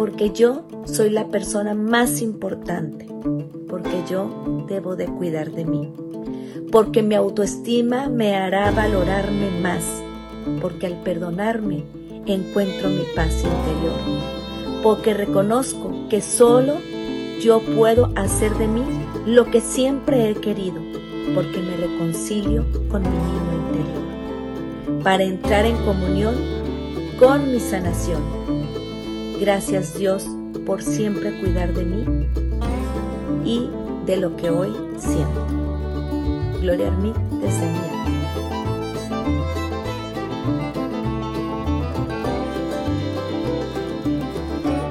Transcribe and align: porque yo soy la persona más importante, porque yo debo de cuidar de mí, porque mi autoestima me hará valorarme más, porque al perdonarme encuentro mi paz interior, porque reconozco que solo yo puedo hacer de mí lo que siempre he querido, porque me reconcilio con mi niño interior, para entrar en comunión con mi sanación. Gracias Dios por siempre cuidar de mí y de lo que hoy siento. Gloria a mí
porque 0.00 0.30
yo 0.30 0.62
soy 0.86 1.10
la 1.10 1.26
persona 1.26 1.74
más 1.74 2.22
importante, 2.22 3.06
porque 3.68 4.02
yo 4.08 4.64
debo 4.66 4.96
de 4.96 5.04
cuidar 5.04 5.50
de 5.50 5.66
mí, 5.66 5.92
porque 6.72 7.02
mi 7.02 7.14
autoestima 7.14 8.08
me 8.08 8.34
hará 8.34 8.70
valorarme 8.70 9.50
más, 9.60 9.84
porque 10.62 10.86
al 10.86 10.94
perdonarme 11.02 11.84
encuentro 12.24 12.88
mi 12.88 13.02
paz 13.14 13.44
interior, 13.44 14.00
porque 14.82 15.12
reconozco 15.12 15.92
que 16.08 16.22
solo 16.22 16.76
yo 17.42 17.60
puedo 17.60 18.10
hacer 18.16 18.56
de 18.56 18.68
mí 18.68 18.84
lo 19.26 19.50
que 19.50 19.60
siempre 19.60 20.30
he 20.30 20.34
querido, 20.34 20.80
porque 21.34 21.58
me 21.58 21.76
reconcilio 21.76 22.64
con 22.90 23.02
mi 23.02 23.08
niño 23.10 23.52
interior, 23.68 25.02
para 25.02 25.24
entrar 25.24 25.66
en 25.66 25.76
comunión 25.84 26.36
con 27.18 27.52
mi 27.52 27.60
sanación. 27.60 28.59
Gracias 29.40 29.98
Dios 29.98 30.26
por 30.66 30.82
siempre 30.82 31.40
cuidar 31.40 31.72
de 31.72 31.84
mí 31.86 32.04
y 33.42 33.70
de 34.04 34.18
lo 34.18 34.36
que 34.36 34.50
hoy 34.50 34.70
siento. 34.98 35.46
Gloria 36.60 36.88
a 36.88 36.90
mí 36.90 37.14